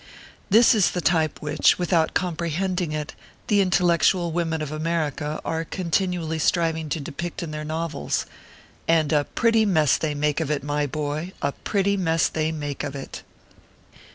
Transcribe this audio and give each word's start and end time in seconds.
This 0.49 0.73
is 0.73 0.89
the 0.89 0.99
type 0.99 1.43
which, 1.43 1.77
without 1.77 2.15
comprehending 2.15 2.91
it, 2.91 3.13
the 3.45 3.61
intellectual 3.61 4.31
women 4.31 4.59
of 4.63 4.71
America 4.71 5.39
are 5.45 5.63
continually 5.63 6.39
striving 6.39 6.89
to 6.89 6.99
depict 6.99 7.43
in 7.43 7.51
their 7.51 7.63
novels; 7.63 8.25
and 8.87 9.13
a 9.13 9.25
pretty 9.25 9.63
mess 9.63 9.97
they 9.99 10.15
make 10.15 10.39
of 10.39 10.49
it, 10.49 10.63
my 10.63 10.87
boy, 10.87 11.33
a 11.43 11.51
pretty 11.51 11.97
mess 11.97 12.29
they 12.29 12.51
make 12.51 12.83
of 12.83 12.95
it. 12.95 13.21